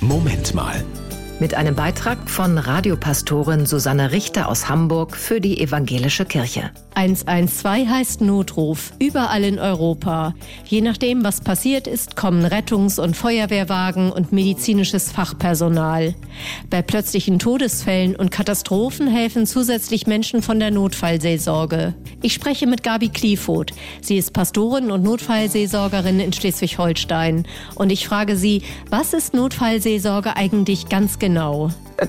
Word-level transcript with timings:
Moment 0.00 0.54
mal. 0.54 0.84
Mit 1.40 1.54
einem 1.54 1.76
Beitrag 1.76 2.28
von 2.28 2.58
Radiopastorin 2.58 3.64
Susanne 3.64 4.10
Richter 4.10 4.48
aus 4.48 4.68
Hamburg 4.68 5.16
für 5.16 5.40
die 5.40 5.60
Evangelische 5.60 6.24
Kirche. 6.24 6.72
112 6.96 7.88
heißt 7.88 8.20
Notruf, 8.22 8.92
überall 8.98 9.44
in 9.44 9.60
Europa. 9.60 10.34
Je 10.64 10.80
nachdem, 10.80 11.22
was 11.22 11.40
passiert 11.40 11.86
ist, 11.86 12.16
kommen 12.16 12.44
Rettungs- 12.44 12.98
und 12.98 13.16
Feuerwehrwagen 13.16 14.10
und 14.10 14.32
medizinisches 14.32 15.12
Fachpersonal. 15.12 16.16
Bei 16.70 16.82
plötzlichen 16.82 17.38
Todesfällen 17.38 18.16
und 18.16 18.32
Katastrophen 18.32 19.06
helfen 19.06 19.46
zusätzlich 19.46 20.08
Menschen 20.08 20.42
von 20.42 20.58
der 20.58 20.72
Notfallseelsorge. 20.72 21.94
Ich 22.20 22.34
spreche 22.34 22.66
mit 22.66 22.82
Gabi 22.82 23.10
Kliefoth. 23.10 23.70
Sie 24.00 24.16
ist 24.16 24.32
Pastorin 24.32 24.90
und 24.90 25.04
Notfallseelsorgerin 25.04 26.18
in 26.18 26.32
Schleswig-Holstein. 26.32 27.46
Und 27.76 27.90
ich 27.90 28.08
frage 28.08 28.34
sie, 28.34 28.62
was 28.90 29.12
ist 29.12 29.34
Notfallseelsorge 29.34 30.34
eigentlich 30.34 30.88
ganz 30.88 31.20
genau? 31.20 31.27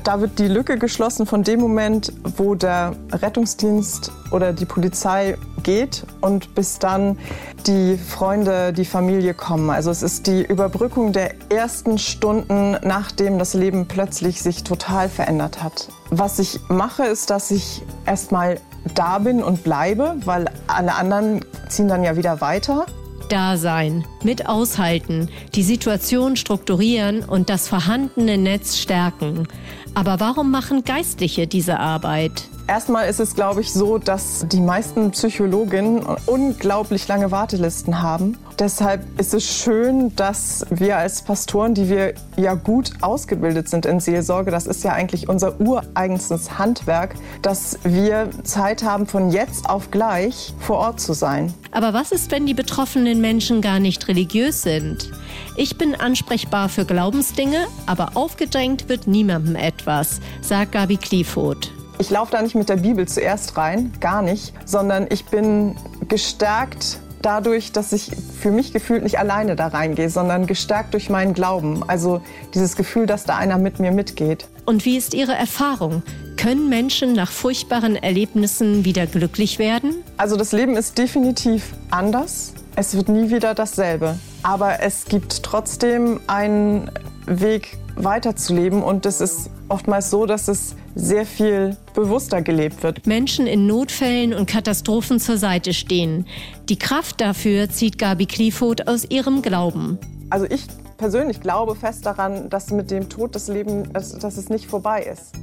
Da 0.04 0.22
wird 0.22 0.38
die 0.38 0.48
Lücke 0.48 0.78
geschlossen 0.78 1.26
von 1.26 1.44
dem 1.44 1.60
Moment, 1.60 2.14
wo 2.38 2.56
der 2.56 2.96
Rettungsdienst 3.12 4.12
oder 4.32 4.54
die 4.54 4.66
Polizei 4.66 5.38
geht 5.64 6.06
und 6.22 6.54
bis 6.56 6.80
dann 6.80 7.18
die 7.66 7.98
Freunde, 7.98 8.72
die 8.72 8.86
Familie 8.86 9.34
kommen. 9.34 9.70
Also 9.70 9.90
es 9.92 10.04
ist 10.04 10.28
die 10.28 10.44
Überbrückung 10.44 11.12
der 11.12 11.34
ersten 11.50 11.98
Stunden, 11.98 12.78
nachdem 12.84 13.40
das 13.40 13.54
Leben 13.54 13.88
plötzlich 13.88 14.42
sich 14.42 14.64
total 14.64 15.10
verändert 15.10 15.64
hat. 15.64 15.90
Was 16.12 16.40
ich 16.40 16.60
mache, 16.70 17.04
ist, 17.04 17.30
dass 17.30 17.52
ich 17.52 17.82
erstmal 18.06 18.60
da 18.96 19.20
bin 19.20 19.44
und 19.44 19.64
bleibe, 19.64 20.16
weil 20.26 20.46
alle 20.68 20.96
anderen 20.96 21.44
ziehen 21.68 21.88
dann 21.88 22.04
ja 22.04 22.16
wieder 22.16 22.42
weiter. 22.42 22.86
Da 23.30 23.58
sein, 23.58 24.06
mit 24.24 24.48
aushalten, 24.48 25.30
die 25.54 25.62
Situation 25.62 26.36
strukturieren 26.36 27.24
und 27.24 27.52
das 27.52 27.68
vorhandene 27.68 28.40
Netz 28.40 28.80
stärken. 28.80 29.48
Aber 29.94 30.20
warum 30.20 30.50
machen 30.50 30.84
Geistliche 30.84 31.46
diese 31.46 31.80
Arbeit? 31.80 32.50
Erstmal 32.70 33.10
ist 33.10 33.20
es, 33.20 33.34
glaube 33.34 33.62
ich, 33.62 33.74
so, 33.74 33.98
dass 33.98 34.46
die 34.48 34.62
meisten 34.62 35.10
Psychologinnen 35.10 36.06
unglaublich 36.28 37.08
lange 37.08 37.32
Wartelisten 37.32 38.04
haben. 38.04 38.38
Deshalb 38.60 39.20
ist 39.20 39.34
es 39.34 39.44
schön, 39.44 40.16
dass 40.16 40.68
wir 40.70 40.98
als 40.98 41.24
Pastoren, 41.24 41.74
die 41.74 41.90
wir 41.90 42.14
ja 42.38 42.54
gut 42.54 42.92
ausgebildet 43.02 43.70
sind 43.70 43.88
in 43.88 44.00
Seelsorge, 44.00 44.52
das 44.52 44.68
ist 44.68 44.84
ja 44.84 44.94
eigentlich 44.94 45.28
unser 45.28 45.60
ureigenstes 45.60 46.60
Handwerk, 46.60 47.16
dass 47.42 47.80
wir 47.82 48.30
Zeit 48.44 48.84
haben, 48.84 49.08
von 49.08 49.32
jetzt 49.32 49.68
auf 49.68 49.90
gleich 49.90 50.54
vor 50.60 50.78
Ort 50.78 51.00
zu 51.00 51.14
sein. 51.14 51.52
Aber 51.72 51.96
was 51.96 52.12
ist, 52.12 52.30
wenn 52.30 52.46
die 52.46 52.54
betroffenen 52.54 53.20
Menschen 53.20 53.62
gar 53.62 53.80
nicht 53.80 54.08
religiös 54.08 54.62
sind? 54.62 55.10
Ich 55.56 55.80
bin 55.80 55.96
ansprechbar 55.96 56.70
für 56.70 56.86
Glaubensdinge, 56.86 57.66
aber 57.88 58.12
aufgedrängt 58.14 58.90
wird 58.90 59.08
niemandem 59.08 59.56
etwas, 59.56 60.20
sagt 60.42 60.74
Gabi 60.74 60.98
Kliefoth. 60.98 61.72
Ich 62.00 62.10
laufe 62.10 62.32
da 62.32 62.42
nicht 62.42 62.56
mit 62.56 62.70
der 62.70 62.78
Bibel 62.78 63.10
zuerst 63.10 63.58
rein, 63.58 63.92
gar 64.00 64.22
nicht, 64.22 64.54
sondern 64.66 65.08
ich 65.10 65.26
bin 65.26 65.76
gestärkt 66.08 66.98
dadurch, 67.22 67.74
dass 67.74 67.92
ich 67.92 68.12
für 68.40 68.52
mich 68.52 68.72
gefühlt 68.72 69.04
nicht 69.04 69.20
alleine 69.20 69.58
da 69.58 69.68
reingehe, 69.68 70.10
sondern 70.10 70.48
gestärkt 70.48 70.94
durch 70.94 71.10
meinen 71.10 71.34
Glauben. 71.34 71.84
Also 71.88 72.22
dieses 72.54 72.78
Gefühl, 72.78 73.06
dass 73.06 73.26
da 73.26 73.36
einer 73.36 73.58
mit 73.58 73.82
mir 73.82 73.92
mitgeht. 73.92 74.48
Und 74.66 74.86
wie 74.86 74.96
ist 74.96 75.14
Ihre 75.14 75.34
Erfahrung? 75.34 76.02
Können 76.38 76.70
Menschen 76.70 77.12
nach 77.12 77.30
furchtbaren 77.30 77.98
Erlebnissen 77.98 78.86
wieder 78.86 79.06
glücklich 79.06 79.60
werden? 79.60 79.96
Also 80.16 80.38
das 80.38 80.54
Leben 80.54 80.78
ist 80.78 80.98
definitiv 80.98 81.74
anders. 81.92 82.54
Es 82.78 82.96
wird 82.96 83.10
nie 83.10 83.30
wieder 83.30 83.54
dasselbe. 83.54 84.18
Aber 84.42 84.80
es 84.80 85.04
gibt 85.04 85.44
trotzdem 85.44 86.22
einen 86.28 86.90
Weg 87.26 87.78
weiterzuleben 87.98 88.82
und 88.82 89.06
es 89.06 89.20
ist 89.20 89.50
oftmals 89.70 90.10
so, 90.10 90.26
dass 90.26 90.48
es 90.48 90.76
sehr 90.96 91.26
viel 91.26 91.78
bewusster 91.94 92.42
gelebt 92.42 92.84
wird. 92.84 93.06
Menschen 93.08 93.48
in 93.48 93.68
Notfällen 93.68 94.34
und 94.34 94.48
Katastrophen 94.48 95.20
zur 95.20 95.38
Seite 95.38 95.74
stehen. 95.74 96.26
Die 96.68 96.78
Kraft 96.78 97.22
dafür 97.22 97.70
zieht 97.70 97.98
Gabi 97.98 98.26
Kliefoth 98.26 98.88
aus 98.88 99.06
ihrem 99.10 99.42
Glauben. 99.42 99.98
Also 100.30 100.46
ich 100.46 100.64
persönlich 100.98 101.40
glaube 101.40 101.76
fest 101.76 102.06
daran, 102.06 102.50
dass 102.50 102.72
mit 102.72 102.92
dem 102.92 103.10
Tod 103.10 103.34
das 103.34 103.48
Leben, 103.48 103.92
dass, 103.94 104.18
dass 104.18 104.38
es 104.38 104.50
nicht 104.50 104.66
vorbei 104.66 105.04
ist. 105.04 105.34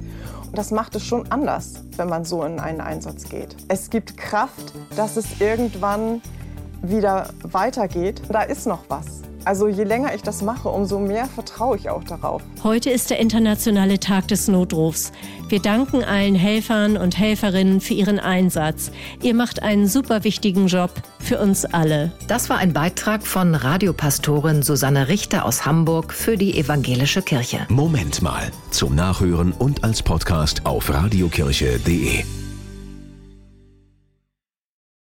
Und 0.45 0.57
das 0.57 0.71
macht 0.71 0.95
es 0.95 1.03
schon 1.03 1.29
anders, 1.31 1.83
wenn 1.97 2.07
man 2.07 2.23
so 2.23 2.43
in 2.43 2.59
einen 2.59 2.79
Einsatz 2.79 3.27
geht. 3.27 3.55
Es 3.67 3.89
gibt 3.89 4.15
Kraft, 4.15 4.73
dass 4.95 5.17
es 5.17 5.41
irgendwann 5.41 6.21
wieder 6.81 7.29
weitergeht. 7.43 8.21
Da 8.29 8.43
ist 8.43 8.67
noch 8.67 8.83
was. 8.87 9.23
Also 9.47 9.69
je 9.69 9.85
länger 9.85 10.13
ich 10.13 10.23
das 10.23 10.41
mache, 10.41 10.67
umso 10.67 10.99
mehr 10.99 11.25
vertraue 11.25 11.77
ich 11.77 11.89
auch 11.89 12.03
darauf. 12.03 12.41
Heute 12.65 12.89
ist 12.89 13.11
der 13.11 13.19
internationale 13.19 13.97
Tag 13.97 14.27
des 14.27 14.49
Notrufs. 14.49 15.13
Wir 15.47 15.61
danken 15.61 16.03
allen 16.03 16.35
Helfern 16.35 16.97
und 16.97 17.17
Helferinnen 17.17 17.79
für 17.79 17.93
ihren 17.93 18.19
Einsatz. 18.19 18.91
Ihr 19.21 19.33
macht 19.33 19.63
einen 19.63 19.87
super 19.87 20.25
wichtigen 20.25 20.67
Job 20.67 20.91
für 21.19 21.39
uns 21.39 21.63
alle. 21.63 22.11
Das 22.27 22.49
war 22.49 22.57
ein 22.57 22.73
Beitrag 22.73 23.25
von 23.25 23.55
Radiopastorin 23.55 24.63
Susanne 24.63 25.07
Richter 25.07 25.45
aus 25.45 25.65
Hamburg 25.65 26.11
für 26.11 26.35
die 26.35 26.59
Evangelische 26.59 27.21
Kirche. 27.21 27.59
Moment 27.69 28.21
mal. 28.21 28.51
Zum 28.71 28.95
Nachhören 28.95 29.53
und 29.53 29.81
als 29.85 30.03
Podcast 30.03 30.65
auf 30.65 30.93
radiokirche.de. 30.93 32.25